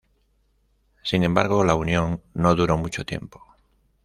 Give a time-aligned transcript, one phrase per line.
[1.03, 3.43] Sin embargo, la unión no duró mucho tiempo.